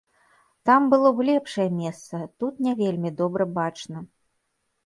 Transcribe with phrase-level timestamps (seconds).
[0.69, 2.15] Там было б лепшае месца,
[2.45, 3.97] тут не вельмі добра бачна.